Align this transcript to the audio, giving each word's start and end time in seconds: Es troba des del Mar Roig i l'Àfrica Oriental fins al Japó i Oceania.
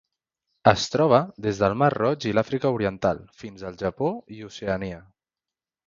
Es 0.71 0.85
troba 0.93 1.19
des 1.47 1.59
del 1.65 1.77
Mar 1.83 1.91
Roig 1.97 2.27
i 2.31 2.35
l'Àfrica 2.39 2.73
Oriental 2.79 3.23
fins 3.45 3.69
al 3.71 3.81
Japó 3.87 4.13
i 4.39 4.45
Oceania. 4.53 5.03